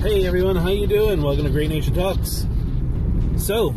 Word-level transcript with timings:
Hey 0.00 0.26
everyone, 0.26 0.56
how 0.56 0.68
you 0.68 0.86
doing? 0.86 1.22
Welcome 1.22 1.44
to 1.44 1.50
Great 1.50 1.70
Nature 1.70 1.90
Talks. 1.90 2.46
So, 3.38 3.74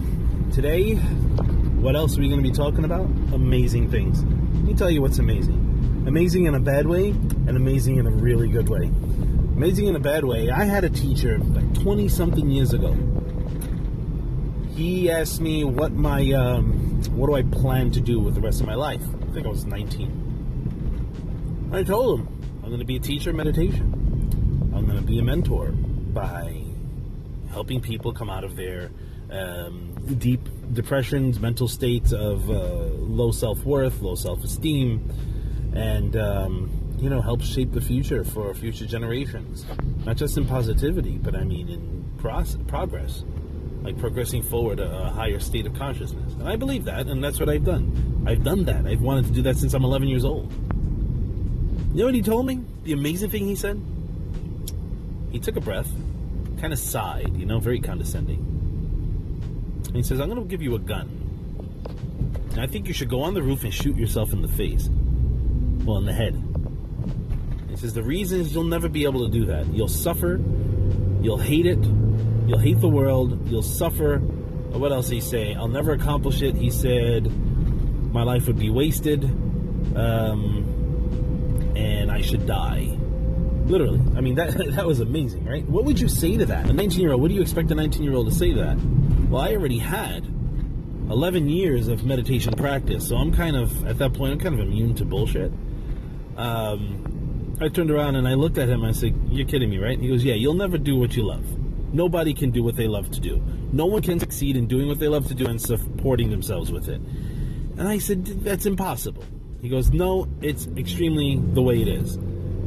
today, 0.53 0.95
what 0.95 1.95
else 1.95 2.17
are 2.17 2.21
we 2.21 2.27
going 2.27 2.43
to 2.43 2.47
be 2.47 2.53
talking 2.53 2.83
about? 2.83 3.05
Amazing 3.33 3.89
things. 3.89 4.21
Let 4.23 4.63
me 4.63 4.73
tell 4.75 4.91
you 4.91 5.01
what's 5.01 5.17
amazing. 5.17 6.03
Amazing 6.07 6.45
in 6.45 6.53
a 6.53 6.59
bad 6.59 6.85
way, 6.87 7.09
and 7.09 7.49
amazing 7.51 7.95
in 7.97 8.05
a 8.05 8.11
really 8.11 8.47
good 8.49 8.67
way. 8.69 8.83
Amazing 8.83 9.87
in 9.87 9.95
a 9.95 9.99
bad 9.99 10.23
way. 10.25 10.51
I 10.51 10.65
had 10.65 10.83
a 10.83 10.89
teacher 10.89 11.39
like 11.39 11.73
20 11.81 12.07
something 12.09 12.51
years 12.51 12.73
ago. 12.73 12.93
He 14.75 15.09
asked 15.09 15.41
me 15.41 15.63
what 15.63 15.93
my 15.93 16.31
um, 16.33 17.01
what 17.15 17.27
do 17.27 17.35
I 17.35 17.41
plan 17.43 17.89
to 17.91 18.01
do 18.01 18.19
with 18.19 18.35
the 18.35 18.41
rest 18.41 18.59
of 18.59 18.67
my 18.67 18.75
life. 18.75 19.01
I 19.01 19.33
think 19.33 19.45
I 19.47 19.49
was 19.49 19.65
19. 19.65 21.71
I 21.73 21.81
told 21.81 22.19
him 22.19 22.27
I'm 22.61 22.69
going 22.69 22.79
to 22.79 22.85
be 22.85 22.97
a 22.97 22.99
teacher 22.99 23.29
of 23.31 23.37
meditation. 23.37 23.93
I'm 24.75 24.85
going 24.85 24.97
to 24.97 25.03
be 25.03 25.17
a 25.17 25.23
mentor 25.23 25.73
by 26.13 26.61
helping 27.51 27.81
people 27.81 28.13
come 28.13 28.29
out 28.29 28.43
of 28.43 28.55
their 28.55 28.89
um, 29.31 29.93
deep 30.17 30.41
depressions, 30.73 31.39
mental 31.39 31.67
states 31.67 32.11
of 32.11 32.49
uh, 32.49 32.53
low 32.53 33.31
self 33.31 33.63
worth, 33.63 34.01
low 34.01 34.15
self 34.15 34.43
esteem, 34.43 35.09
and 35.75 36.15
um, 36.15 36.69
you 36.97 37.09
know 37.09 37.21
help 37.21 37.41
shape 37.41 37.71
the 37.71 37.81
future 37.81 38.23
for 38.23 38.53
future 38.53 38.85
generations. 38.85 39.65
Not 40.05 40.17
just 40.17 40.37
in 40.37 40.45
positivity, 40.45 41.17
but 41.17 41.35
I 41.35 41.43
mean 41.43 41.69
in 41.69 41.99
progress, 42.17 43.23
like 43.81 43.97
progressing 43.97 44.43
forward 44.43 44.79
a, 44.79 45.07
a 45.07 45.09
higher 45.09 45.39
state 45.39 45.65
of 45.65 45.73
consciousness. 45.73 46.33
And 46.33 46.47
I 46.47 46.55
believe 46.55 46.85
that, 46.85 47.07
and 47.07 47.23
that's 47.23 47.39
what 47.39 47.49
I've 47.49 47.63
done. 47.63 48.23
I've 48.27 48.43
done 48.43 48.65
that. 48.65 48.85
I've 48.85 49.01
wanted 49.01 49.25
to 49.27 49.31
do 49.31 49.41
that 49.43 49.57
since 49.57 49.73
I'm 49.73 49.83
11 49.83 50.07
years 50.07 50.25
old. 50.25 50.51
You 51.93 51.99
know 51.99 52.05
what 52.05 52.15
he 52.15 52.21
told 52.21 52.45
me? 52.45 52.61
The 52.83 52.93
amazing 52.93 53.29
thing 53.29 53.47
he 53.47 53.55
said? 53.55 53.81
He 55.31 55.39
took 55.39 55.55
a 55.55 55.61
breath, 55.61 55.89
kind 56.59 56.73
of 56.73 56.79
sighed, 56.79 57.35
you 57.37 57.45
know, 57.45 57.59
very 57.59 57.79
condescending. 57.79 58.39
And 59.87 59.95
he 59.95 60.03
says, 60.03 60.19
I'm 60.19 60.29
going 60.29 60.41
to 60.41 60.47
give 60.47 60.61
you 60.61 60.75
a 60.75 60.79
gun. 60.79 61.19
And 62.51 62.61
I 62.61 62.67
think 62.67 62.87
you 62.87 62.93
should 62.93 63.09
go 63.09 63.21
on 63.21 63.33
the 63.33 63.41
roof 63.41 63.63
and 63.63 63.73
shoot 63.73 63.95
yourself 63.95 64.33
in 64.33 64.41
the 64.41 64.47
face. 64.47 64.89
Well, 65.85 65.97
in 65.97 66.05
the 66.05 66.13
head. 66.13 66.35
He 67.69 67.75
says, 67.75 67.93
The 67.93 68.03
reason 68.03 68.41
is 68.41 68.53
you'll 68.53 68.65
never 68.65 68.89
be 68.89 69.05
able 69.05 69.25
to 69.25 69.31
do 69.31 69.45
that. 69.45 69.67
You'll 69.73 69.87
suffer, 69.87 70.39
you'll 71.21 71.37
hate 71.37 71.65
it, 71.65 71.83
you'll 72.47 72.59
hate 72.59 72.79
the 72.79 72.89
world, 72.89 73.49
you'll 73.49 73.61
suffer. 73.61 74.17
What 74.17 74.91
else 74.91 75.07
did 75.07 75.15
he 75.15 75.21
say? 75.21 75.55
I'll 75.55 75.67
never 75.67 75.93
accomplish 75.93 76.41
it. 76.41 76.55
He 76.55 76.69
said, 76.69 77.31
My 78.11 78.23
life 78.23 78.45
would 78.47 78.59
be 78.59 78.69
wasted, 78.69 79.23
um, 79.95 81.73
and 81.75 82.11
I 82.11 82.21
should 82.21 82.45
die. 82.45 82.98
Literally. 83.69 84.01
I 84.17 84.21
mean, 84.21 84.35
that 84.35 84.57
that 84.75 84.85
was 84.85 84.99
amazing, 84.99 85.45
right? 85.45 85.63
What 85.69 85.85
would 85.85 85.99
you 85.99 86.09
say 86.09 86.37
to 86.37 86.45
that? 86.47 86.69
A 86.69 86.73
19 86.73 86.99
year 86.99 87.13
old, 87.13 87.21
what 87.21 87.29
do 87.29 87.35
you 87.35 87.41
expect 87.41 87.71
a 87.71 87.75
19 87.75 88.03
year 88.03 88.13
old 88.13 88.27
to 88.27 88.33
say 88.33 88.53
to 88.53 88.59
that? 88.59 88.77
Well, 89.29 89.41
I 89.41 89.53
already 89.53 89.77
had 89.77 90.25
11 91.09 91.49
years 91.49 91.87
of 91.87 92.03
meditation 92.03 92.53
practice, 92.53 93.07
so 93.07 93.15
I'm 93.15 93.31
kind 93.33 93.55
of, 93.55 93.85
at 93.87 93.97
that 93.99 94.13
point, 94.13 94.33
I'm 94.33 94.39
kind 94.39 94.55
of 94.55 94.61
immune 94.61 94.95
to 94.95 95.05
bullshit. 95.05 95.51
Um, 96.35 97.57
I 97.61 97.67
turned 97.67 97.91
around 97.91 98.15
and 98.15 98.27
I 98.27 98.35
looked 98.35 98.57
at 98.57 98.69
him 98.69 98.83
I 98.83 98.91
said, 98.91 99.13
You're 99.29 99.47
kidding 99.47 99.69
me, 99.69 99.77
right? 99.77 99.99
He 99.99 100.07
goes, 100.07 100.23
Yeah, 100.23 100.33
you'll 100.33 100.53
never 100.55 100.77
do 100.77 100.97
what 100.97 101.15
you 101.15 101.23
love. 101.23 101.45
Nobody 101.93 102.33
can 102.33 102.51
do 102.51 102.63
what 102.63 102.75
they 102.75 102.87
love 102.87 103.11
to 103.11 103.19
do. 103.19 103.41
No 103.71 103.85
one 103.85 104.01
can 104.01 104.19
succeed 104.19 104.55
in 104.55 104.67
doing 104.67 104.87
what 104.87 104.99
they 104.99 105.07
love 105.07 105.27
to 105.27 105.35
do 105.35 105.47
and 105.47 105.61
supporting 105.61 106.29
themselves 106.29 106.71
with 106.71 106.87
it. 106.87 107.01
And 107.77 107.87
I 107.87 107.99
said, 107.99 108.25
That's 108.25 108.65
impossible. 108.65 109.23
He 109.61 109.69
goes, 109.69 109.91
No, 109.91 110.27
it's 110.41 110.67
extremely 110.77 111.37
the 111.37 111.61
way 111.61 111.81
it 111.81 111.87
is. 111.87 112.17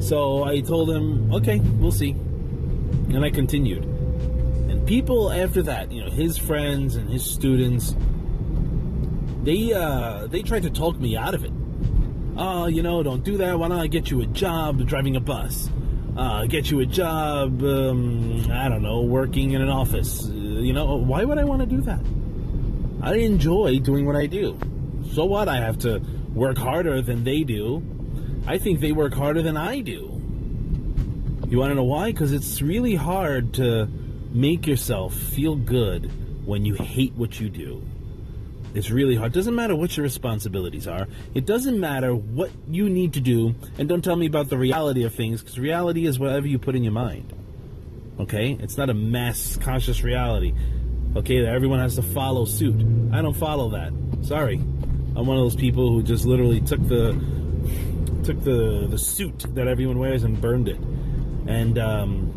So 0.03 0.43
I 0.43 0.61
told 0.61 0.91
him, 0.91 1.33
okay, 1.33 1.61
we'll 1.61 1.93
see. 1.93 2.11
And 2.11 3.25
I 3.25 3.31
continued. 3.31 3.85
And 3.85 4.85
people 4.87 5.31
after 5.31 5.63
that, 5.63 5.93
you 5.93 6.05
know, 6.05 6.11
his 6.11 6.37
friends 6.37 6.97
and 6.97 7.09
his 7.09 7.25
students, 7.25 7.95
they 9.45 9.73
uh, 9.73 10.27
they 10.27 10.43
tried 10.43 10.65
to 10.65 10.71
talk 10.71 10.99
me 10.99 11.17
out 11.17 11.35
of 11.35 11.45
it. 11.45 11.53
Oh, 12.37 12.67
you 12.67 12.83
know, 12.83 13.03
don't 13.05 13.23
do 13.23 13.37
that. 13.37 13.57
Why 13.57 13.69
don't 13.69 13.79
I 13.79 13.87
get 13.87 14.11
you 14.11 14.23
a 14.23 14.27
job 14.27 14.85
driving 14.87 15.15
a 15.15 15.21
bus? 15.21 15.71
Uh, 16.17 16.47
get 16.47 16.71
you 16.71 16.81
a 16.81 16.87
job, 16.87 17.63
um, 17.63 18.51
I 18.51 18.69
don't 18.69 18.83
know, 18.83 19.03
working 19.03 19.53
in 19.53 19.63
an 19.63 19.69
office. 19.69 20.29
Uh, 20.29 20.33
you 20.33 20.73
know, 20.73 20.97
why 20.97 21.25
would 21.25 21.39
I 21.39 21.45
want 21.45 21.61
to 21.61 21.67
do 21.67 21.81
that? 21.83 22.01
I 23.03 23.17
enjoy 23.17 23.79
doing 23.79 24.05
what 24.05 24.17
I 24.17 24.27
do. 24.27 24.59
So 25.13 25.25
what? 25.27 25.49
I 25.49 25.59
have 25.59 25.79
to 25.81 26.01
work 26.35 26.59
harder 26.59 27.01
than 27.03 27.23
they 27.23 27.45
do 27.45 27.83
I 28.47 28.59
think 28.59 28.81
they 28.81 28.93
work 28.93 29.15
harder 29.15 29.43
than 29.43 29.57
I 29.57 29.81
do. 29.81 30.21
You 31.49 31.59
want 31.59 31.71
to 31.71 31.75
know 31.75 31.85
why? 31.85 32.13
Because 32.13 32.33
it's 32.33 32.63
really 32.63 32.95
hard 32.95 33.55
to 33.55 33.87
make 34.33 34.67
yourself 34.67 35.15
feel 35.15 35.55
good 35.55 36.11
when 36.47 36.65
you 36.65 36.75
hate 36.75 37.13
what 37.15 37.39
you 37.39 37.49
do. 37.49 37.83
It's 38.75 38.91
really 38.91 39.17
hard. 39.17 39.33
It 39.33 39.35
doesn't 39.35 39.55
matter 39.55 39.77
what 39.77 39.97
your 39.97 40.03
responsibilities 40.03 40.89
are. 40.89 41.07
It 41.35 41.45
doesn't 41.45 41.79
matter 41.79 42.15
what 42.15 42.51
you 42.67 42.89
need 42.89 43.13
to 43.15 43.21
do. 43.21 43.55
And 43.79 43.89
don't 43.89 44.03
tell 44.03 44.17
me 44.17 44.27
about 44.27 44.49
the 44.49 44.57
reality 44.57 45.05
of 45.05 45.15
things, 45.15 45.43
because 45.43 45.59
reality 45.59 46.07
is 46.07 46.19
whatever 46.19 46.47
you 46.47 46.59
put 46.59 46.75
in 46.75 46.83
your 46.83 46.93
mind. 46.93 47.33
Okay? 48.19 48.57
It's 48.61 48.79
not 48.79 48.89
a 48.89 48.95
mass 48.95 49.59
conscious 49.59 50.03
reality. 50.03 50.55
Okay, 51.15 51.43
that 51.43 51.53
everyone 51.53 51.79
has 51.81 51.97
to 51.97 52.03
follow 52.03 52.47
suit. 52.47 52.75
I 53.13 53.21
don't 53.21 53.37
follow 53.37 53.69
that. 53.71 53.93
Sorry. 54.23 54.55
I'm 54.57 55.27
one 55.27 55.37
of 55.37 55.43
those 55.43 55.57
people 55.57 55.91
who 55.91 56.03
just 56.03 56.25
literally 56.25 56.63
took 56.63 56.81
the 56.89 57.13
took 58.25 58.43
the 58.43 58.87
the 58.89 58.99
suit 58.99 59.47
that 59.55 59.69
everyone 59.69 59.99
wears 59.99 60.23
and 60.23 60.41
burned 60.41 60.69
it. 60.69 60.79
And 61.47 61.79
um, 61.79 62.33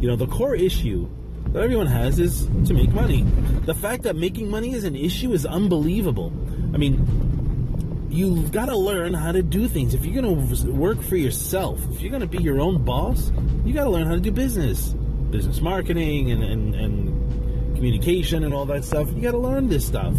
you 0.00 0.08
know, 0.08 0.16
the 0.16 0.26
core 0.26 0.54
issue 0.54 1.08
that 1.52 1.62
everyone 1.62 1.86
has 1.86 2.18
is 2.18 2.46
to 2.66 2.74
make 2.74 2.90
money. 2.90 3.22
The 3.64 3.74
fact 3.74 4.02
that 4.04 4.16
making 4.16 4.50
money 4.50 4.74
is 4.74 4.84
an 4.84 4.94
issue 4.94 5.32
is 5.32 5.46
unbelievable. 5.46 6.32
I 6.74 6.76
mean, 6.76 8.06
you've 8.10 8.52
got 8.52 8.66
to 8.66 8.76
learn 8.76 9.14
how 9.14 9.32
to 9.32 9.42
do 9.42 9.68
things. 9.68 9.94
If 9.94 10.04
you're 10.04 10.22
going 10.22 10.48
to 10.48 10.70
work 10.72 11.00
for 11.02 11.16
yourself, 11.16 11.80
if 11.90 12.00
you're 12.00 12.10
going 12.10 12.20
to 12.22 12.28
be 12.28 12.42
your 12.42 12.60
own 12.60 12.84
boss, 12.84 13.32
you 13.64 13.72
got 13.72 13.84
to 13.84 13.90
learn 13.90 14.06
how 14.06 14.14
to 14.14 14.20
do 14.20 14.30
business, 14.30 14.94
business 15.30 15.60
marketing, 15.60 16.30
and, 16.30 16.42
and, 16.42 16.74
and 16.74 17.76
communication, 17.76 18.44
and 18.44 18.52
all 18.52 18.66
that 18.66 18.84
stuff. 18.84 19.08
You 19.12 19.22
got 19.22 19.32
to 19.32 19.38
learn 19.38 19.68
this 19.68 19.86
stuff. 19.86 20.14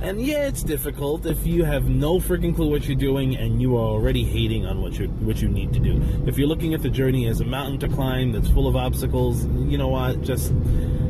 And 0.00 0.22
yeah, 0.22 0.46
it's 0.46 0.62
difficult 0.62 1.26
if 1.26 1.44
you 1.44 1.64
have 1.64 1.88
no 1.88 2.20
freaking 2.20 2.54
clue 2.54 2.70
what 2.70 2.86
you're 2.86 2.96
doing 2.96 3.36
and 3.36 3.60
you 3.60 3.76
are 3.76 3.80
already 3.80 4.22
hating 4.22 4.64
on 4.64 4.80
what 4.80 4.96
you 4.96 5.08
what 5.08 5.42
you 5.42 5.48
need 5.48 5.72
to 5.72 5.80
do. 5.80 6.00
If 6.24 6.38
you're 6.38 6.46
looking 6.46 6.72
at 6.72 6.82
the 6.82 6.88
journey 6.88 7.26
as 7.26 7.40
a 7.40 7.44
mountain 7.44 7.80
to 7.80 7.88
climb 7.88 8.30
that's 8.30 8.48
full 8.48 8.68
of 8.68 8.76
obstacles, 8.76 9.44
you 9.44 9.76
know 9.76 9.88
what? 9.88 10.22
Just 10.22 10.52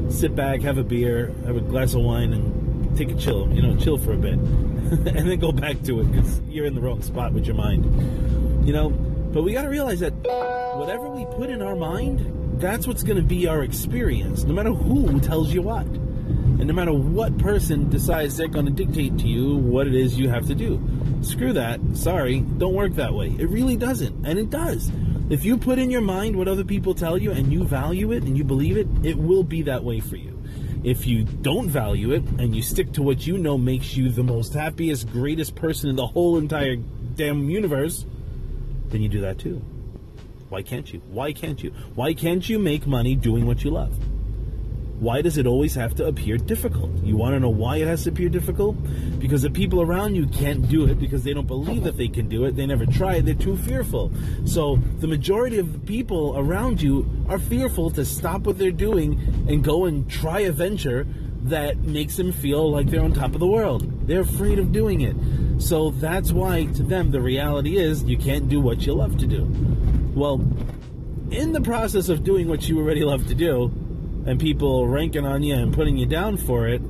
sit 0.09 0.34
back, 0.34 0.62
have 0.62 0.78
a 0.78 0.82
beer, 0.82 1.34
have 1.44 1.56
a 1.56 1.60
glass 1.60 1.93
of 1.93 2.00
wine, 2.00 2.32
and 2.32 2.97
take 2.97 3.10
a 3.10 3.15
chill. 3.15 3.53
You 3.53 3.60
know, 3.60 3.76
chill 3.76 3.99
for 3.99 4.15
a 4.15 4.16
bit, 4.16 4.32
and 4.38 5.31
then 5.31 5.38
go 5.38 5.53
back 5.53 5.82
to 5.82 6.00
it 6.00 6.10
because 6.10 6.41
you're 6.49 6.65
in 6.65 6.75
the 6.75 6.81
wrong 6.81 7.03
spot 7.03 7.34
with 7.34 7.44
your 7.44 7.56
mind. 7.56 8.66
You 8.66 8.72
know, 8.72 8.88
but 8.88 9.43
we 9.43 9.53
got 9.53 9.62
to 9.62 9.69
realize 9.69 10.00
that 10.00 10.15
whatever 10.78 11.10
we 11.10 11.26
put 11.37 11.50
in 11.50 11.60
our 11.60 11.76
mind, 11.76 12.59
that's 12.59 12.87
what's 12.87 13.03
going 13.03 13.19
to 13.19 13.22
be 13.22 13.47
our 13.47 13.62
experience, 13.62 14.44
no 14.44 14.55
matter 14.55 14.72
who 14.72 15.20
tells 15.20 15.53
you 15.53 15.60
what. 15.60 15.87
And 16.58 16.66
no 16.66 16.74
matter 16.74 16.92
what 16.92 17.38
person 17.38 17.88
decides 17.88 18.36
they're 18.36 18.48
going 18.48 18.66
to 18.66 18.72
dictate 18.72 19.16
to 19.19 19.28
you 19.28 19.56
what 19.56 19.86
it 19.86 19.94
is 19.94 20.19
you 20.19 20.28
have 20.28 20.46
to 20.48 20.54
do. 20.54 20.82
Screw 21.22 21.52
that. 21.52 21.80
Sorry, 21.94 22.41
don't 22.41 22.74
work 22.74 22.94
that 22.94 23.14
way. 23.14 23.28
It 23.38 23.48
really 23.48 23.76
doesn't. 23.76 24.26
And 24.26 24.38
it 24.38 24.50
does. 24.50 24.91
If 25.30 25.44
you 25.44 25.56
put 25.56 25.78
in 25.78 25.91
your 25.91 26.00
mind 26.00 26.36
what 26.36 26.48
other 26.48 26.64
people 26.64 26.94
tell 26.94 27.19
you 27.19 27.30
and 27.30 27.52
you 27.52 27.64
value 27.64 28.12
it 28.12 28.24
and 28.24 28.36
you 28.36 28.44
believe 28.44 28.76
it, 28.76 28.88
it 29.04 29.16
will 29.16 29.44
be 29.44 29.62
that 29.62 29.84
way 29.84 30.00
for 30.00 30.16
you. 30.16 30.42
If 30.84 31.06
you 31.06 31.24
don't 31.24 31.69
value 31.69 32.12
it 32.12 32.24
and 32.38 32.56
you 32.56 32.62
stick 32.62 32.92
to 32.94 33.02
what 33.02 33.26
you 33.26 33.36
know 33.36 33.58
makes 33.58 33.96
you 33.96 34.10
the 34.10 34.22
most 34.22 34.54
happiest, 34.54 35.10
greatest 35.10 35.54
person 35.54 35.90
in 35.90 35.96
the 35.96 36.06
whole 36.06 36.38
entire 36.38 36.76
damn 36.76 37.50
universe, 37.50 38.06
then 38.88 39.02
you 39.02 39.08
do 39.08 39.20
that 39.20 39.38
too. 39.38 39.62
Why 40.48 40.62
can't 40.62 40.90
you? 40.92 41.00
Why 41.10 41.32
can't 41.32 41.62
you? 41.62 41.72
Why 41.94 42.14
can't 42.14 42.48
you 42.48 42.58
make 42.58 42.86
money 42.86 43.14
doing 43.14 43.44
what 43.44 43.64
you 43.64 43.70
love? 43.70 43.94
Why 45.00 45.23
does 45.23 45.39
it 45.39 45.47
always 45.47 45.77
have 45.77 45.95
to 45.97 46.06
appear 46.06 46.37
difficult? 46.39 46.91
You 47.05 47.17
want 47.17 47.35
to 47.35 47.41
know 47.41 47.50
why 47.50 47.77
it 47.77 47.87
has 47.87 48.03
to 48.05 48.11
appear 48.11 48.29
difficult? 48.29 48.77
Because 49.21 49.43
the 49.43 49.50
people 49.50 49.81
around 49.81 50.17
you 50.17 50.27
can't 50.27 50.69
do 50.69 50.87
it 50.87 50.99
because 50.99 51.23
they 51.23 51.33
don't 51.33 51.47
believe 51.47 51.85
that 51.85 51.97
they 51.97 52.09
can 52.09 52.29
do 52.29 52.45
it. 52.47 52.56
They 52.56 52.67
never 52.67 52.85
try 52.85 53.15
it. 53.17 53.25
They're 53.25 53.35
too 53.35 53.56
fearful. 53.56 54.11
So 54.45 54.77
the 54.99 55.06
majority 55.06 55.59
of 55.59 55.73
the 55.73 55.79
people 55.79 56.35
around 56.37 56.83
you 56.83 57.09
are 57.29 57.39
fearful 57.39 57.91
to 57.93 58.05
stop 58.05 58.43
what 58.43 58.59
they're 58.59 58.73
doing 58.73 59.47
and 59.49 59.62
go 59.62 59.85
and 59.85 60.11
try 60.11 60.41
a 60.41 60.53
venture 60.53 61.06
that 61.43 61.79
makes 61.79 62.17
them 62.17 62.33
feel 62.33 62.69
like 62.71 62.91
they're 62.91 63.05
on 63.05 63.12
top 63.12 63.35
of 63.35 63.41
the 63.41 63.47
world. 63.47 64.09
They're 64.09 64.23
afraid 64.23 64.59
of 64.59 64.73
doing 64.73 65.03
it. 65.03 65.17
So 65.62 65.91
that's 65.91 66.33
why 66.33 66.65
to 66.65 66.83
them 66.83 67.12
the 67.12 67.21
reality 67.21 67.79
is 67.79 68.03
you 68.03 68.19
can't 68.19 68.49
do 68.49 68.61
what 68.61 68.85
you 68.85 68.95
love 68.95 69.17
to 69.19 69.27
do. 69.29 69.47
Well, 70.15 70.41
in 71.31 71.53
the 71.53 71.61
process 71.61 72.09
of 72.09 72.25
doing 72.25 72.49
what 72.49 72.69
you 72.69 72.79
already 72.81 73.05
love 73.05 73.29
to 73.29 73.35
do, 73.35 73.73
and 74.28 74.38
people 74.38 74.86
ranking 74.86 75.25
on 75.25 75.42
you 75.42 75.54
and 75.54 75.72
putting 75.72 75.96
you 75.96 76.04
down 76.04 76.36
for 76.36 76.69
it, 76.69 76.82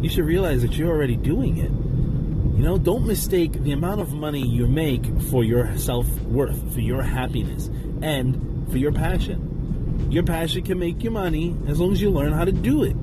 you 0.00 0.08
should 0.08 0.24
realize 0.24 0.62
that 0.62 0.74
you're 0.74 0.88
already 0.88 1.16
doing 1.16 1.58
it. 1.58 1.72
You 2.56 2.62
know, 2.62 2.78
don't 2.78 3.04
mistake 3.04 3.52
the 3.64 3.72
amount 3.72 4.00
of 4.00 4.12
money 4.12 4.46
you 4.46 4.68
make 4.68 5.04
for 5.22 5.42
your 5.42 5.76
self 5.76 6.08
worth, 6.22 6.72
for 6.72 6.80
your 6.80 7.02
happiness, 7.02 7.66
and 8.02 8.70
for 8.70 8.78
your 8.78 8.92
passion. 8.92 10.06
Your 10.12 10.22
passion 10.22 10.62
can 10.62 10.78
make 10.78 11.02
you 11.02 11.10
money 11.10 11.56
as 11.66 11.80
long 11.80 11.90
as 11.90 12.00
you 12.00 12.08
learn 12.08 12.32
how 12.32 12.44
to 12.44 12.52
do 12.52 12.84
it. 12.84 12.96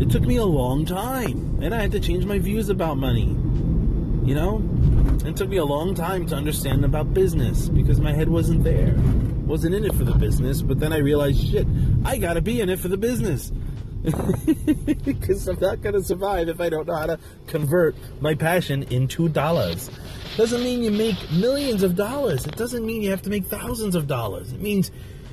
It 0.00 0.12
took 0.12 0.22
me 0.22 0.36
a 0.36 0.44
long 0.44 0.86
time, 0.86 1.58
and 1.60 1.74
I 1.74 1.80
had 1.80 1.90
to 1.90 2.00
change 2.00 2.26
my 2.26 2.38
views 2.38 2.68
about 2.68 2.96
money. 2.96 3.26
You 4.24 4.36
know? 4.36 4.62
It 5.26 5.34
took 5.34 5.48
me 5.48 5.56
a 5.56 5.64
long 5.64 5.96
time 5.96 6.26
to 6.28 6.36
understand 6.36 6.84
about 6.84 7.12
business 7.12 7.68
because 7.68 7.98
my 7.98 8.12
head 8.12 8.28
wasn't 8.28 8.62
there. 8.62 8.94
Wasn't 9.48 9.74
in 9.74 9.82
it 9.82 9.94
for 9.94 10.04
the 10.04 10.12
business, 10.12 10.60
but 10.60 10.78
then 10.78 10.92
I 10.92 10.98
realized 10.98 11.48
shit, 11.50 11.66
I 12.04 12.18
gotta 12.18 12.42
be 12.42 12.60
in 12.60 12.68
it 12.68 12.78
for 12.78 12.88
the 12.88 12.98
business. 12.98 13.50
Because 15.04 15.48
I'm 15.48 15.58
not 15.58 15.80
gonna 15.80 16.02
survive 16.02 16.48
if 16.50 16.60
I 16.60 16.68
don't 16.68 16.86
know 16.86 16.94
how 16.94 17.06
to 17.06 17.18
convert 17.46 17.96
my 18.20 18.34
passion 18.34 18.82
into 18.84 19.28
dollars. 19.30 19.90
Doesn't 20.36 20.62
mean 20.62 20.82
you 20.82 20.90
make 20.90 21.16
millions 21.32 21.82
of 21.82 21.96
dollars. 21.96 22.46
It 22.46 22.56
doesn't 22.56 22.84
mean 22.84 23.00
you 23.00 23.10
have 23.10 23.22
to 23.22 23.30
make 23.30 23.46
thousands 23.46 23.94
of 23.94 24.06
dollars. 24.06 24.52
It 24.52 24.60
means 24.60 24.90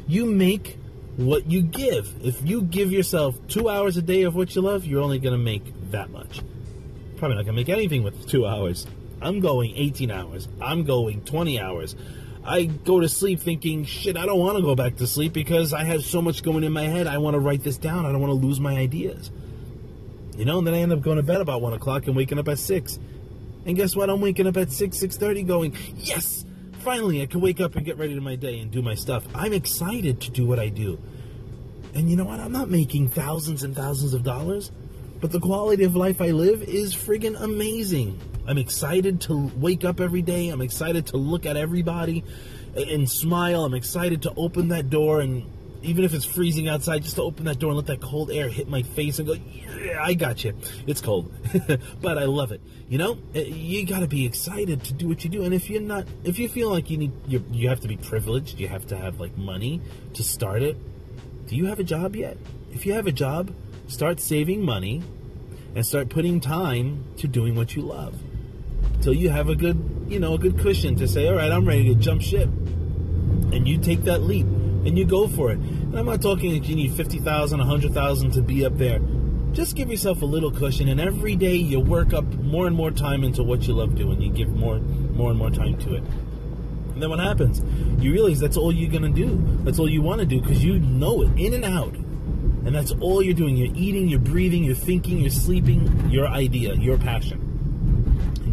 you 0.08 0.26
make 0.26 0.78
what 1.18 1.52
you 1.52 1.62
give. 1.62 2.14
If 2.24 2.48
you 2.48 2.62
give 2.62 2.94
yourself 2.94 3.36
two 3.50 3.68
hours 3.68 3.98
a 3.98 4.02
day 4.02 4.24
of 4.24 4.34
what 4.34 4.56
you 4.56 4.62
love, 4.62 4.86
you're 4.86 5.02
only 5.02 5.20
gonna 5.20 5.38
make 5.38 5.92
that 5.92 6.10
much. 6.10 6.42
Probably 7.18 7.36
not 7.36 7.46
gonna 7.46 7.58
make 7.58 7.70
anything 7.70 8.04
with 8.04 8.28
two 8.30 8.48
hours. 8.48 8.88
I'm 9.22 9.42
going 9.42 9.74
18 9.76 10.10
hours. 10.10 10.48
I'm 10.62 10.86
going 10.86 11.22
20 11.26 11.60
hours. 11.60 11.96
I 12.46 12.66
go 12.66 13.00
to 13.00 13.10
sleep 13.10 13.40
thinking, 13.40 13.86
shit, 13.86 14.18
I 14.18 14.26
don't 14.26 14.40
want 14.40 14.58
to 14.58 14.62
go 14.62 14.76
back 14.76 14.98
to 14.98 15.08
sleep 15.08 15.34
because 15.34 15.74
I 15.74 15.84
have 15.84 16.04
so 16.04 16.22
much 16.22 16.44
going 16.44 16.64
in 16.64 16.72
my 16.72 16.84
head. 16.84 17.08
I 17.08 17.18
want 17.18 17.34
to 17.34 17.40
write 17.40 17.64
this 17.64 17.78
down. 17.78 18.06
I 18.06 18.12
don't 18.12 18.22
want 18.22 18.32
to 18.32 18.48
lose 18.48 18.60
my 18.60 18.76
ideas. 18.76 19.32
You 20.38 20.46
know, 20.46 20.60
and 20.60 20.68
then 20.68 20.74
I 20.74 20.80
end 20.80 20.94
up 20.94 21.02
going 21.02 21.18
to 21.18 21.24
bed 21.24 21.42
about 21.42 21.62
one 21.62 21.74
o'clock 21.74 22.08
and 22.08 22.16
waking 22.16 22.38
up 22.38 22.48
at 22.48 22.60
six. 22.60 23.00
And 23.66 23.76
guess 23.76 23.96
what? 23.96 24.10
I'm 24.10 24.22
waking 24.22 24.46
up 24.46 24.58
at 24.58 24.72
six, 24.72 24.98
six 25.00 25.18
thirty, 25.18 25.42
going, 25.42 25.76
yes, 25.96 26.46
finally, 26.80 27.22
I 27.22 27.26
can 27.26 27.42
wake 27.42 27.60
up 27.60 27.76
and 27.76 27.86
get 27.86 27.98
ready 27.98 28.14
to 28.14 28.22
my 28.22 28.36
day 28.36 28.60
and 28.60 28.70
do 28.70 28.84
my 28.84 28.94
stuff. 28.94 29.26
I'm 29.34 29.54
excited 29.54 30.22
to 30.22 30.32
do 30.32 30.46
what 30.46 30.60
I 30.60 30.70
do. 30.70 31.00
And 31.96 32.10
you 32.10 32.16
know 32.16 32.26
what? 32.26 32.40
I'm 32.40 32.52
not 32.52 32.70
making 32.70 33.10
thousands 33.10 33.64
and 33.64 33.76
thousands 33.76 34.14
of 34.14 34.24
dollars, 34.24 34.72
but 35.20 35.32
the 35.32 35.40
quality 35.40 35.84
of 35.86 35.96
life 35.96 36.22
I 36.22 36.32
live 36.32 36.62
is 36.62 36.94
friggin' 36.94 37.42
amazing. 37.42 38.20
I'm 38.48 38.58
excited 38.58 39.22
to 39.22 39.52
wake 39.58 39.84
up 39.84 40.00
every 40.00 40.22
day. 40.22 40.50
I'm 40.50 40.62
excited 40.62 41.08
to 41.08 41.18
look 41.18 41.46
at 41.46 41.58
everybody 41.58 42.24
and 42.76 43.10
smile. 43.10 43.66
I'm 43.66 43.74
excited 43.74 44.22
to 44.24 44.34
open 44.38 44.68
that 44.70 44.90
door 44.90 45.22
and 45.22 45.46
even 45.82 46.04
if 46.04 46.14
it's 46.14 46.26
freezing 46.26 46.68
outside, 46.68 47.04
just 47.04 47.16
to 47.16 47.22
open 47.22 47.46
that 47.46 47.60
door 47.60 47.70
and 47.70 47.78
let 47.78 47.86
that 47.88 48.02
cold 48.02 48.32
air 48.32 48.50
hit 48.50 48.68
my 48.68 48.82
face 48.82 49.20
and 49.20 49.28
go, 49.28 49.34
yeah, 49.34 50.02
I 50.02 50.16
got 50.16 50.44
you. 50.44 50.54
It's 50.88 51.00
cold, 51.00 51.32
but 52.02 52.18
I 52.18 52.24
love 52.24 52.52
it. 52.52 52.62
You 52.90 52.98
know, 52.98 53.18
eh, 53.36 53.44
you 53.44 53.86
got 53.86 54.00
to 54.00 54.08
be 54.08 54.26
excited 54.26 54.84
to 54.86 54.94
do 54.94 55.08
what 55.08 55.24
you 55.24 55.30
do. 55.30 55.44
And 55.44 55.54
if 55.54 55.70
you're 55.70 55.82
not, 55.82 56.08
if 56.24 56.40
you 56.40 56.50
feel 56.50 56.72
like 56.72 56.90
you 56.90 56.98
need, 56.98 57.12
you, 57.28 57.46
you 57.52 57.70
have 57.70 57.82
to 57.82 57.88
be 57.88 57.98
privileged, 57.98 58.60
you 58.60 58.68
have 58.68 58.88
to 58.88 58.98
have 58.98 59.20
like 59.20 59.38
money 59.38 59.80
to 60.14 60.24
start 60.24 60.64
it. 60.64 60.76
Do 61.48 61.56
you 61.56 61.68
have 61.68 61.80
a 61.80 61.84
job 61.84 62.16
yet? 62.16 62.38
If 62.72 62.86
you 62.86 62.94
have 62.94 63.06
a 63.06 63.12
job, 63.12 63.54
start 63.88 64.20
saving 64.20 64.64
money 64.64 65.04
and 65.76 65.86
start 65.86 66.10
putting 66.10 66.40
time 66.40 67.06
to 67.18 67.28
doing 67.28 67.56
what 67.56 67.76
you 67.76 67.84
love 67.84 68.16
till 69.02 69.14
you 69.14 69.30
have 69.30 69.50
a 69.50 69.56
good, 69.56 70.08
you 70.08 70.20
know, 70.20 70.34
a 70.36 70.38
good 70.38 70.60
cushion 70.60 70.96
to 70.96 71.08
say, 71.08 71.28
all 71.28 71.36
right, 71.36 71.52
I'm 71.52 71.66
ready 71.66 71.86
to 71.94 71.96
jump 71.96 72.22
ship. 72.22 72.48
And 72.48 73.68
you 73.68 73.78
take 73.78 74.04
that 74.04 74.22
leap 74.22 74.46
and 74.46 74.98
you 74.98 75.06
go 75.06 75.28
for 75.28 75.52
it. 75.52 75.58
And 75.58 75.98
I'm 75.98 76.06
not 76.06 76.22
talking 76.22 76.54
that 76.54 76.68
you 76.68 76.76
need 76.76 76.94
50,000, 76.94 77.60
100,000 77.60 78.32
to 78.32 78.42
be 78.42 78.66
up 78.66 78.78
there. 78.78 79.00
Just 79.54 79.76
give 79.76 79.90
yourself 79.90 80.22
a 80.22 80.26
little 80.26 80.52
cushion 80.52 80.90
and 80.90 81.00
every 81.00 81.36
day 81.36 81.56
you 81.56 81.80
work 81.80 82.14
up 82.14 82.26
more 82.26 82.68
and 82.68 82.76
more 82.76 82.92
time 82.92 83.24
into 83.24 83.42
what 83.42 83.68
you 83.68 83.74
love 83.74 83.96
doing. 83.96 84.22
You 84.22 84.30
give 84.30 84.50
more 84.50 84.80
more 84.80 85.30
and 85.30 85.40
more 85.40 85.50
time 85.50 85.78
to 85.78 85.96
it. 85.96 86.04
And 86.96 87.02
then 87.02 87.10
what 87.10 87.20
happens? 87.20 87.62
You 88.02 88.12
realize 88.12 88.40
that's 88.40 88.58
all 88.58 88.72
you're 88.72 88.92
going 88.92 89.04
to 89.04 89.10
do. 89.10 89.42
That's 89.64 89.80
all 89.80 89.90
you 89.90 90.02
want 90.02 90.20
to 90.20 90.26
do 90.26 90.42
because 90.42 90.64
you 90.64 90.80
know 90.80 91.22
it 91.22 91.30
in 91.38 91.54
and 91.54 91.66
out. 91.66 91.94
And 91.94 92.74
that's 92.74 92.92
all 92.94 93.22
you're 93.22 93.34
doing. 93.34 93.56
You're 93.56 93.76
eating, 93.76 94.08
you're 94.08 94.20
breathing, 94.20 94.64
you're 94.64 94.76
thinking, 94.76 95.20
you're 95.20 95.30
sleeping, 95.30 96.10
your 96.10 96.28
idea, 96.28 96.74
your 96.76 96.98
passion. 96.98 97.45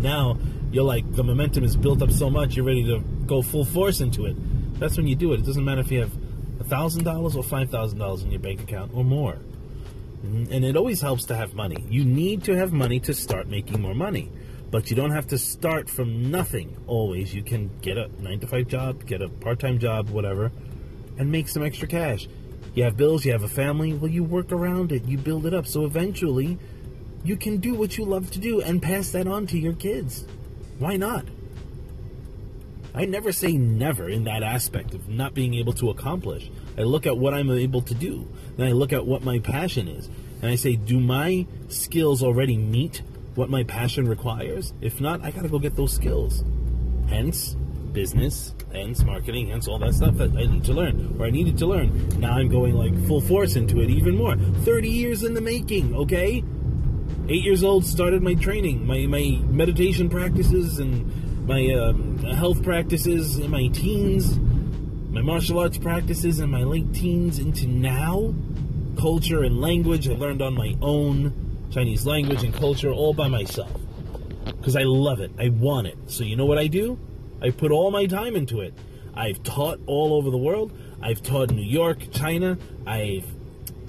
Now 0.03 0.39
you're 0.71 0.85
like, 0.85 1.11
the 1.13 1.25
momentum 1.25 1.65
is 1.65 1.77
built 1.77 2.03
up 2.03 2.11
so 2.11 2.29
much, 2.29 2.57
you're 2.57 2.67
ready 2.67 2.85
to 2.85 3.01
go 3.27 3.43
full 3.43 3.65
force 3.65 4.01
into 4.01 4.27
it. 4.27 4.37
That's 4.79 4.97
when 4.97 5.07
you 5.07 5.15
do 5.15 5.33
it. 5.33 5.41
It 5.41 5.47
doesn't 5.47 5.65
matter 5.65 5.81
if 5.81 5.91
you 5.91 6.01
have 6.01 6.13
$1,000 6.59 7.37
or 7.37 7.43
$5,000 7.43 8.23
in 8.25 8.31
your 8.31 8.41
bank 8.41 8.63
account 8.63 8.93
or 8.95 9.05
more. 9.05 9.39
Mm-hmm. 10.25 10.53
And 10.53 10.65
it 10.65 10.77
always 10.77 11.01
helps 11.01 11.25
to 11.27 11.37
have 11.37 11.55
money. 11.55 11.85
You 11.89 12.05
need 12.05 12.45
to 12.45 12.57
have 12.57 12.73
money 12.73 13.01
to 13.01 13.15
start 13.15 13.49
making 13.49 13.81
more 13.81 13.95
money. 13.95 14.31
But 14.71 14.89
you 14.89 14.97
don't 14.97 15.11
have 15.11 15.27
to 15.29 15.39
start 15.39 15.91
from 15.91 16.31
nothing 16.31 16.77
always. 16.87 17.35
You 17.35 17.43
can 17.43 17.71
get 17.83 17.99
a 17.99 18.09
9 18.23 18.41
to 18.41 18.47
5 18.47 18.69
job, 18.69 19.05
get 19.05 19.21
a 19.21 19.29
part 19.29 19.61
time 19.61 19.79
job, 19.79 20.09
whatever, 20.09 20.51
and 21.19 21.31
make 21.31 21.49
some 21.49 21.63
extra 21.63 21.87
cash. 21.87 22.27
You 22.75 22.85
have 22.85 22.97
bills, 22.97 23.27
you 23.27 23.33
have 23.33 23.43
a 23.43 23.49
family, 23.49 23.93
well, 23.93 24.11
you 24.11 24.25
work 24.25 24.51
around 24.51 24.91
it, 24.93 25.05
you 25.05 25.19
build 25.19 25.45
it 25.45 25.53
up. 25.53 25.67
So 25.67 25.85
eventually, 25.85 26.59
you 27.25 27.37
can 27.37 27.59
do 27.59 27.75
what 27.75 27.97
you 27.97 28.05
love 28.05 28.31
to 28.33 28.39
do 28.39 28.61
and 28.61 28.83
pass 28.83 29.11
that 29.11 29.27
on 29.27 29.47
to 29.49 29.59
your 29.59 29.75
kids. 29.75 30.27
Why 30.79 30.97
not? 30.97 31.25
I 32.95 33.05
never 33.07 33.33
say 33.33 33.53
never 33.53 34.09
in 34.09 34.25
that 34.25 34.43
aspect 34.43 34.93
of 34.95 35.09
not 35.09 35.33
being 35.33 35.55
able 35.55 35.73
to 35.75 35.91
accomplish. 35.91 36.51
I 36.77 36.83
look 36.83 37.07
at 37.07 37.17
what 37.17 37.33
I'm 37.33 37.51
able 37.51 37.83
to 37.83 37.95
do, 37.95 38.29
and 38.59 38.67
I 38.67 38.73
look 38.73 38.93
at 38.93 39.07
what 39.07 39.23
my 39.23 39.39
passion 39.39 39.89
is, 39.89 40.09
and 40.43 40.51
I 40.51 40.57
say, 40.57 40.77
do 40.77 41.01
my 41.01 41.47
skills 41.69 42.23
already 42.23 42.57
meet 42.57 43.03
what 43.35 43.49
my 43.49 43.65
passion 43.65 44.09
requires? 44.09 44.75
If 44.81 45.01
not, 45.01 45.23
I 45.23 45.31
gotta 45.31 45.49
go 45.49 45.59
get 45.59 45.77
those 45.77 45.93
skills. 45.93 46.45
Hence, 47.09 47.57
business, 47.93 48.55
hence 48.73 49.03
marketing, 49.05 49.49
hence 49.49 49.69
all 49.69 49.79
that 49.79 49.95
stuff 49.95 50.17
that 50.17 50.33
I 50.33 50.45
need 50.47 50.65
to 50.65 50.73
learn, 50.73 51.17
or 51.19 51.27
I 51.27 51.31
needed 51.31 51.57
to 51.59 51.67
learn. 51.67 52.09
Now 52.21 52.33
I'm 52.33 52.49
going 52.49 52.75
like 52.75 52.95
full 53.07 53.21
force 53.21 53.57
into 53.57 53.81
it 53.81 53.89
even 53.89 54.17
more. 54.17 54.37
30 54.37 54.89
years 54.89 55.23
in 55.23 55.35
the 55.35 55.41
making, 55.41 55.95
okay? 55.95 56.43
Eight 57.29 57.45
years 57.45 57.63
old, 57.63 57.85
started 57.85 58.23
my 58.23 58.35
training, 58.35 58.87
my, 58.87 59.07
my 59.07 59.39
meditation 59.47 60.09
practices, 60.09 60.79
and 60.79 61.47
my 61.47 61.67
um, 61.75 62.19
health 62.19 62.63
practices 62.63 63.39
in 63.39 63.51
my 63.51 63.69
teens, 63.69 64.39
my 65.11 65.21
martial 65.21 65.59
arts 65.59 65.79
practices 65.79 66.41
in 66.41 66.51
my 66.51 66.63
late 66.63 66.93
teens 66.95 67.39
into 67.39 67.67
now, 67.67 68.35
culture 68.99 69.43
and 69.43 69.61
language 69.61 70.09
I 70.09 70.15
learned 70.15 70.43
on 70.43 70.55
my 70.55 70.77
own, 70.81 71.69
Chinese 71.71 72.07
language 72.07 72.43
and 72.43 72.55
culture 72.55 72.91
all 72.91 73.15
by 73.15 73.29
myself. 73.29 73.71
Because 74.45 74.77
I 74.77 74.83
love 74.83 75.21
it. 75.21 75.31
I 75.39 75.49
want 75.49 75.87
it. 75.87 75.97
So 76.07 76.25
you 76.25 76.37
know 76.37 76.47
what 76.47 76.59
I 76.59 76.67
do? 76.67 76.99
I 77.41 77.51
put 77.51 77.73
all 77.73 77.91
my 77.91 78.07
time 78.07 78.37
into 78.37 78.61
it. 78.61 78.75
I've 79.15 79.43
taught 79.43 79.81
all 79.87 80.15
over 80.15 80.31
the 80.31 80.39
world. 80.39 80.73
I've 81.03 81.23
taught 81.23 81.51
in 81.51 81.57
New 81.57 81.63
York, 81.63 82.13
China. 82.13 82.59
I've 82.87 83.27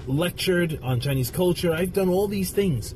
lectured 0.07 0.79
on 0.81 0.99
Chinese 0.99 1.31
culture. 1.31 1.73
I've 1.73 1.93
done 1.93 2.09
all 2.09 2.27
these 2.27 2.51
things. 2.51 2.95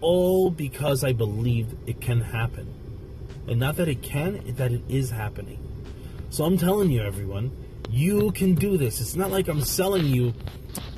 All 0.00 0.50
because 0.50 1.04
I 1.04 1.12
believed 1.12 1.88
it 1.88 2.00
can 2.00 2.20
happen. 2.20 2.74
And 3.46 3.58
not 3.58 3.76
that 3.76 3.88
it 3.88 4.02
can, 4.02 4.42
that 4.56 4.72
it 4.72 4.82
is 4.88 5.10
happening. 5.10 5.58
So 6.30 6.44
I'm 6.44 6.58
telling 6.58 6.90
you, 6.90 7.02
everyone, 7.02 7.50
you 7.90 8.30
can 8.32 8.54
do 8.54 8.76
this. 8.76 9.00
It's 9.00 9.16
not 9.16 9.30
like 9.30 9.48
I'm 9.48 9.62
selling 9.62 10.06
you 10.06 10.34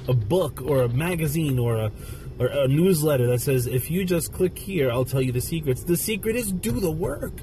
a 0.08 0.14
book 0.14 0.60
or 0.60 0.82
a 0.82 0.88
magazine 0.88 1.58
or 1.58 1.76
a, 1.76 1.92
or 2.38 2.46
a 2.46 2.66
newsletter 2.66 3.26
that 3.28 3.40
says, 3.40 3.66
if 3.66 3.90
you 3.90 4.04
just 4.04 4.32
click 4.32 4.58
here, 4.58 4.90
I'll 4.90 5.04
tell 5.04 5.22
you 5.22 5.30
the 5.30 5.40
secrets. 5.40 5.84
The 5.84 5.96
secret 5.96 6.34
is 6.36 6.50
do 6.50 6.72
the 6.72 6.90
work. 6.90 7.34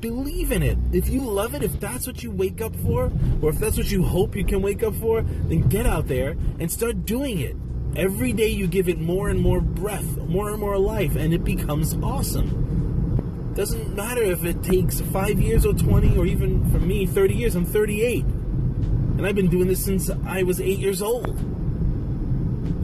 Believe 0.00 0.52
in 0.52 0.62
it. 0.62 0.78
If 0.92 1.08
you 1.08 1.20
love 1.20 1.54
it, 1.54 1.62
if 1.62 1.78
that's 1.80 2.06
what 2.06 2.22
you 2.22 2.30
wake 2.30 2.60
up 2.60 2.74
for, 2.76 3.12
or 3.42 3.50
if 3.50 3.58
that's 3.58 3.76
what 3.76 3.90
you 3.90 4.02
hope 4.02 4.36
you 4.36 4.44
can 4.44 4.62
wake 4.62 4.82
up 4.82 4.94
for, 4.94 5.22
then 5.22 5.68
get 5.68 5.86
out 5.86 6.06
there 6.06 6.36
and 6.58 6.70
start 6.70 7.04
doing 7.04 7.40
it. 7.40 7.56
Every 7.96 8.34
day 8.34 8.48
you 8.48 8.66
give 8.66 8.90
it 8.90 9.00
more 9.00 9.30
and 9.30 9.40
more 9.40 9.62
breath, 9.62 10.18
more 10.18 10.50
and 10.50 10.60
more 10.60 10.78
life, 10.78 11.16
and 11.16 11.32
it 11.32 11.42
becomes 11.42 11.96
awesome. 12.02 13.54
Doesn't 13.54 13.96
matter 13.96 14.22
if 14.22 14.44
it 14.44 14.62
takes 14.62 15.00
five 15.00 15.40
years 15.40 15.64
or 15.64 15.72
20 15.72 16.18
or 16.18 16.26
even 16.26 16.70
for 16.70 16.78
me 16.78 17.06
30 17.06 17.34
years. 17.34 17.54
I'm 17.54 17.64
38. 17.64 18.22
And 18.24 19.26
I've 19.26 19.34
been 19.34 19.48
doing 19.48 19.66
this 19.66 19.82
since 19.82 20.10
I 20.26 20.42
was 20.42 20.60
eight 20.60 20.78
years 20.78 21.00
old. 21.00 21.40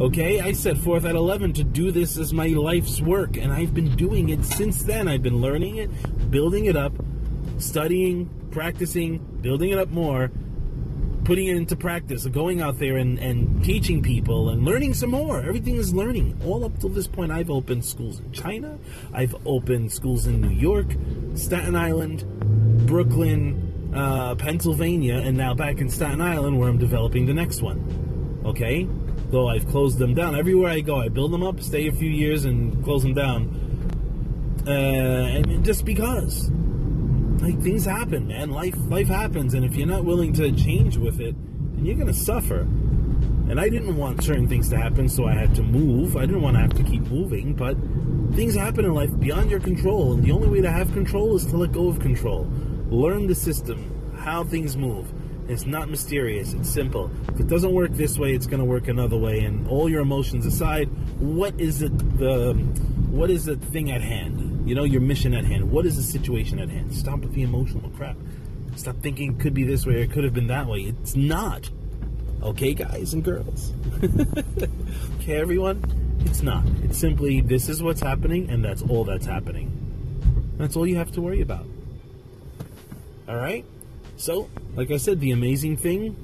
Okay, 0.00 0.40
I 0.40 0.52
set 0.52 0.78
forth 0.78 1.04
at 1.04 1.14
11 1.14 1.52
to 1.54 1.64
do 1.64 1.90
this 1.90 2.16
as 2.16 2.32
my 2.32 2.46
life's 2.46 3.02
work, 3.02 3.36
and 3.36 3.52
I've 3.52 3.74
been 3.74 3.94
doing 3.94 4.30
it 4.30 4.42
since 4.46 4.82
then. 4.82 5.08
I've 5.08 5.22
been 5.22 5.42
learning 5.42 5.76
it, 5.76 6.30
building 6.30 6.64
it 6.64 6.76
up, 6.76 6.94
studying, 7.58 8.30
practicing, 8.50 9.18
building 9.42 9.68
it 9.68 9.78
up 9.78 9.90
more, 9.90 10.30
putting 11.24 11.46
it 11.46 11.56
into 11.56 11.76
practice, 11.76 12.26
going 12.26 12.60
out 12.60 12.78
there 12.78 12.96
and, 12.96 13.18
and 13.18 13.64
teaching 13.64 14.02
people 14.02 14.48
and 14.48 14.64
learning 14.64 14.94
some 14.94 15.10
more. 15.10 15.40
Everything 15.40 15.76
is 15.76 15.94
learning. 15.94 16.40
All 16.44 16.64
up 16.64 16.78
till 16.78 16.90
this 16.90 17.06
point, 17.06 17.30
I've 17.30 17.50
opened 17.50 17.84
schools 17.84 18.20
in 18.20 18.32
China, 18.32 18.78
I've 19.12 19.34
opened 19.46 19.92
schools 19.92 20.26
in 20.26 20.40
New 20.40 20.50
York, 20.50 20.96
Staten 21.34 21.76
Island, 21.76 22.24
Brooklyn, 22.86 23.92
uh, 23.94 24.34
Pennsylvania, 24.34 25.16
and 25.16 25.36
now 25.36 25.54
back 25.54 25.78
in 25.78 25.88
Staten 25.88 26.20
Island 26.20 26.58
where 26.58 26.68
I'm 26.68 26.78
developing 26.78 27.26
the 27.26 27.34
next 27.34 27.62
one. 27.62 28.40
Okay? 28.44 28.88
Though 29.30 29.48
I've 29.48 29.66
closed 29.68 29.98
them 29.98 30.14
down. 30.14 30.34
Everywhere 30.34 30.70
I 30.70 30.80
go, 30.80 31.00
I 31.00 31.08
build 31.08 31.32
them 31.32 31.42
up, 31.42 31.60
stay 31.60 31.86
a 31.86 31.92
few 31.92 32.10
years, 32.10 32.44
and 32.44 32.82
close 32.84 33.02
them 33.02 33.14
down. 33.14 33.70
Uh, 34.66 34.70
and 34.70 35.64
just 35.64 35.84
because 35.84 36.50
like 37.42 37.60
things 37.60 37.84
happen, 37.84 38.28
man. 38.28 38.50
Life 38.50 38.76
life 38.88 39.08
happens, 39.08 39.54
and 39.54 39.64
if 39.64 39.74
you're 39.74 39.86
not 39.86 40.04
willing 40.04 40.32
to 40.34 40.52
change 40.52 40.96
with 40.96 41.20
it, 41.20 41.34
then 41.74 41.84
you're 41.84 42.06
to 42.06 42.14
suffer. 42.14 42.60
And 42.60 43.60
I 43.60 43.68
didn't 43.68 43.96
want 43.96 44.22
certain 44.22 44.48
things 44.48 44.70
to 44.70 44.78
happen, 44.78 45.08
so 45.08 45.26
I 45.26 45.34
had 45.34 45.54
to 45.56 45.62
move. 45.62 46.16
I 46.16 46.22
didn't 46.22 46.42
want 46.42 46.56
to 46.56 46.60
have 46.60 46.74
to 46.74 46.84
keep 46.84 47.02
moving, 47.02 47.54
but 47.54 47.76
things 48.34 48.54
happen 48.54 48.84
in 48.84 48.94
life 48.94 49.10
beyond 49.18 49.50
your 49.50 49.60
control, 49.60 50.12
and 50.12 50.24
the 50.24 50.32
only 50.32 50.48
way 50.48 50.60
to 50.60 50.70
have 50.70 50.92
control 50.92 51.36
is 51.36 51.44
to 51.46 51.56
let 51.56 51.72
go 51.72 51.88
of 51.88 51.98
control. 52.00 52.48
Learn 52.88 53.26
the 53.26 53.34
system, 53.34 54.12
how 54.16 54.44
things 54.44 54.76
move. 54.76 55.12
It's 55.48 55.66
not 55.66 55.90
mysterious, 55.90 56.54
it's 56.54 56.70
simple. 56.70 57.10
If 57.28 57.40
it 57.40 57.48
doesn't 57.48 57.72
work 57.72 57.92
this 57.92 58.16
way, 58.16 58.32
it's 58.32 58.46
going 58.46 58.60
to 58.60 58.64
work 58.64 58.88
another 58.88 59.18
way, 59.18 59.40
and 59.40 59.66
all 59.68 59.88
your 59.88 60.00
emotions 60.00 60.46
aside, 60.46 60.88
what 61.18 61.60
is 61.60 61.82
it 61.82 61.96
the 62.18 62.54
what 63.10 63.28
is 63.28 63.44
the 63.44 63.56
thing 63.56 63.90
at 63.90 64.00
hand? 64.00 64.41
You 64.64 64.74
know, 64.74 64.84
your 64.84 65.00
mission 65.00 65.34
at 65.34 65.44
hand. 65.44 65.70
What 65.70 65.86
is 65.86 65.96
the 65.96 66.02
situation 66.02 66.58
at 66.58 66.68
hand? 66.68 66.94
Stop 66.94 67.20
with 67.20 67.34
the 67.34 67.42
emotional 67.42 67.90
crap. 67.90 68.16
Stop 68.76 68.96
thinking 69.00 69.34
it 69.34 69.40
could 69.40 69.54
be 69.54 69.64
this 69.64 69.84
way 69.86 69.96
or 69.96 69.98
it 69.98 70.12
could 70.12 70.24
have 70.24 70.34
been 70.34 70.46
that 70.46 70.66
way. 70.66 70.80
It's 70.82 71.16
not. 71.16 71.68
Okay, 72.42 72.74
guys 72.74 73.14
and 73.14 73.24
girls. 73.24 73.72
okay, 75.16 75.36
everyone? 75.36 75.82
It's 76.20 76.42
not. 76.42 76.64
It's 76.82 76.98
simply 76.98 77.40
this 77.40 77.68
is 77.68 77.82
what's 77.82 78.00
happening, 78.00 78.50
and 78.50 78.64
that's 78.64 78.82
all 78.82 79.04
that's 79.04 79.26
happening. 79.26 79.70
That's 80.58 80.76
all 80.76 80.86
you 80.86 80.96
have 80.96 81.12
to 81.12 81.20
worry 81.20 81.40
about. 81.40 81.66
All 83.28 83.36
right? 83.36 83.64
So, 84.16 84.48
like 84.74 84.90
I 84.90 84.96
said, 84.96 85.20
the 85.20 85.32
amazing 85.32 85.76
thing 85.76 86.16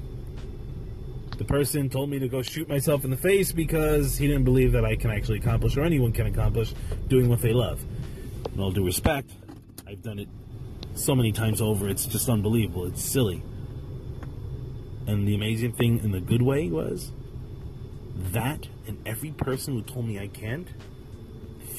the 1.39 1.45
person 1.45 1.89
told 1.89 2.09
me 2.09 2.19
to 2.19 2.27
go 2.27 2.41
shoot 2.41 2.67
myself 2.67 3.05
in 3.05 3.11
the 3.11 3.17
face 3.17 3.53
because 3.53 4.17
he 4.17 4.27
didn't 4.27 4.43
believe 4.43 4.73
that 4.73 4.83
I 4.83 4.97
can 4.97 5.09
actually 5.09 5.39
accomplish 5.39 5.77
or 5.77 5.83
anyone 5.83 6.11
can 6.11 6.27
accomplish 6.27 6.73
doing 7.07 7.29
what 7.29 7.41
they 7.41 7.53
love. 7.53 7.81
In 8.53 8.59
all 8.59 8.71
due 8.71 8.85
respect, 8.85 9.31
I've 9.87 10.01
done 10.01 10.19
it 10.19 10.27
so 10.93 11.15
many 11.15 11.31
times 11.31 11.61
over, 11.61 11.87
it's 11.87 12.05
just 12.05 12.29
unbelievable. 12.29 12.85
It's 12.85 13.03
silly. 13.03 13.41
And 15.07 15.27
the 15.27 15.35
amazing 15.35 15.73
thing 15.73 15.99
in 15.99 16.11
the 16.11 16.19
good 16.19 16.41
way 16.41 16.69
was 16.69 17.11
that 18.31 18.67
and 18.85 18.99
every 19.07 19.31
person 19.31 19.75
who 19.75 19.81
told 19.81 20.05
me 20.05 20.19
I 20.19 20.27
can't 20.27 20.67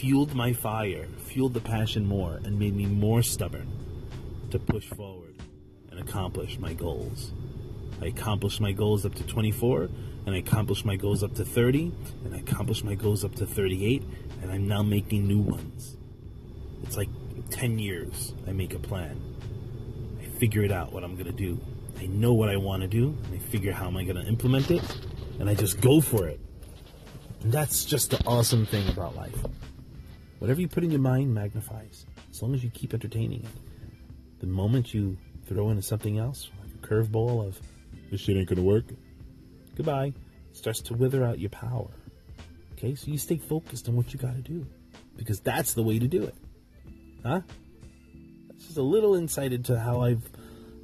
fueled 0.01 0.35
my 0.35 0.53
fire, 0.53 1.07
fueled 1.27 1.53
the 1.53 1.61
passion 1.61 2.07
more, 2.07 2.41
and 2.45 2.59
made 2.59 2.75
me 2.75 2.87
more 2.87 3.23
stubborn 3.23 3.71
to 4.51 4.59
push 4.59 4.89
forward 4.89 5.35
and 5.91 6.01
accomplish 6.01 6.59
my 6.59 6.73
goals. 6.73 7.33
I 8.01 8.07
accomplished 8.07 8.61
my 8.61 8.73
goals 8.73 9.05
up 9.05 9.15
to 9.17 9.27
24, 9.27 9.91
and 10.25 10.35
I 10.35 10.39
accomplished 10.39 10.87
my 10.87 10.97
goals 10.97 11.23
up 11.23 11.35
to 11.35 11.45
30, 11.45 11.93
and 12.25 12.35
I 12.35 12.39
accomplished 12.39 12.85
my 12.85 12.95
goals 12.95 13.25
up 13.25 13.35
to 13.37 13.47
38, 13.47 14.03
and 14.41 14.51
I'm 14.51 14.67
now 14.67 14.83
making 14.83 15.29
new 15.29 15.41
ones. 15.41 15.99
It's 16.83 16.97
like 16.97 17.09
10 17.51 17.79
years 17.79 18.35
I 18.47 18.53
make 18.53 18.75
a 18.75 18.79
plan. 18.79 19.21
I 20.21 20.25
figure 20.39 20.63
it 20.63 20.73
out 20.73 20.93
what 20.93 21.05
I'm 21.05 21.15
going 21.15 21.27
to 21.27 21.33
do. 21.33 21.61
I 21.99 22.07
know 22.07 22.33
what 22.33 22.49
I 22.49 22.57
want 22.57 22.83
to 22.83 22.89
do, 22.89 23.17
and 23.25 23.35
I 23.35 23.39
figure 23.39 23.73
how 23.73 23.87
am 23.87 23.97
I 23.97 24.05
going 24.05 24.17
to 24.17 24.27
implement 24.27 24.71
it, 24.71 24.83
and 25.39 25.51
I 25.51 25.55
just 25.55 25.81
go 25.81 26.01
for 26.01 26.27
it. 26.29 26.41
And 27.43 27.53
that's 27.53 27.85
just 27.85 28.11
the 28.11 28.25
awesome 28.27 28.67
thing 28.67 28.89
about 28.89 29.17
life. 29.17 29.37
Whatever 30.39 30.61
you 30.61 30.69
put 30.69 30.85
in 30.85 30.91
your 30.91 31.01
mind 31.01 31.35
magnifies, 31.35 32.07
as 32.31 32.41
long 32.41 32.55
as 32.55 32.65
you 32.65 32.71
keep 32.71 32.95
entertaining 32.95 33.45
it. 33.45 34.41
The 34.41 34.47
moment 34.47 34.95
you 34.95 35.19
throw 35.47 35.69
into 35.69 35.83
something 35.83 36.19
else, 36.19 36.49
like 36.63 36.71
a 36.73 36.87
curveball 36.87 37.47
of, 37.47 37.61
this 38.11 38.23
shit 38.23 38.37
ain't 38.37 38.49
gonna 38.49 38.63
work, 38.63 38.85
goodbye, 39.77 40.15
starts 40.53 40.81
to 40.83 40.95
wither 40.95 41.25
out 41.25 41.39
your 41.39 41.51
power. 41.51 41.91
Okay, 42.73 42.95
so 42.95 43.11
you 43.11 43.19
stay 43.19 43.37
focused 43.37 43.89
on 43.89 43.97
what 43.97 44.15
you 44.15 44.19
gotta 44.19 44.41
do, 44.41 44.67
because 45.17 45.41
that's 45.41 45.75
the 45.75 45.83
way 45.83 45.99
to 45.99 46.09
do 46.09 46.23
it. 46.23 46.35
Huh? 47.25 47.41
That's 48.49 48.65
just 48.65 48.79
a 48.79 48.83
little 48.83 49.15
insight 49.15 49.53
into 49.53 49.79
how 49.79 50.01
I've, 50.03 50.29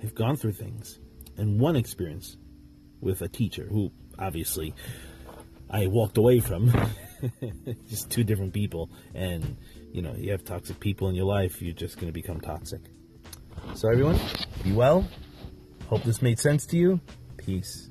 I've 0.03 0.15
gone 0.15 0.37
through 0.37 0.53
things. 0.53 0.99
And 1.37 1.61
one 1.61 1.77
experience 1.77 2.37
with 3.01 3.23
a 3.23 3.29
teacher 3.29 3.67
who 3.69 3.93
obviously 4.19 4.75
I 5.69 5.87
walked 5.87 6.17
away 6.17 6.41
from. 6.41 6.73
just 7.89 8.11
two 8.11 8.25
different 8.25 8.53
people. 8.53 8.91
And, 9.15 9.57
you 9.93 10.03
know, 10.03 10.15
you 10.15 10.33
have 10.33 10.45
toxic 10.45 10.81
people 10.81 11.09
in 11.09 11.15
your 11.15 11.27
life, 11.27 11.63
you're 11.63 11.75
just 11.75 11.97
going 11.97 12.09
to 12.09 12.13
become 12.13 12.41
toxic. 12.41 12.81
So, 13.75 13.91
everyone, 13.91 14.19
be 14.63 14.73
well. 14.73 15.07
Hope 15.89 16.03
this 16.03 16.23
made 16.23 16.39
sense 16.39 16.67
to 16.67 16.77
you. 16.77 17.01
Peace. 17.37 17.91